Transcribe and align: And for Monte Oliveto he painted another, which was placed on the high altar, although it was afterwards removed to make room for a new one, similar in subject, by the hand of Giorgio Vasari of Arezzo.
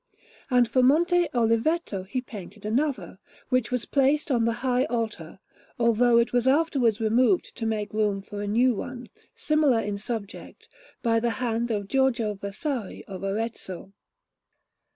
And 0.49 0.67
for 0.67 0.81
Monte 0.81 1.27
Oliveto 1.31 2.07
he 2.07 2.21
painted 2.21 2.65
another, 2.65 3.19
which 3.49 3.69
was 3.69 3.85
placed 3.85 4.31
on 4.31 4.45
the 4.45 4.53
high 4.65 4.85
altar, 4.85 5.37
although 5.77 6.17
it 6.17 6.33
was 6.33 6.47
afterwards 6.47 6.99
removed 6.99 7.55
to 7.57 7.67
make 7.67 7.93
room 7.93 8.23
for 8.23 8.41
a 8.41 8.47
new 8.47 8.73
one, 8.73 9.09
similar 9.35 9.79
in 9.79 9.99
subject, 9.99 10.67
by 11.03 11.19
the 11.19 11.29
hand 11.37 11.69
of 11.69 11.87
Giorgio 11.87 12.33
Vasari 12.33 13.03
of 13.07 13.23
Arezzo. 13.23 13.93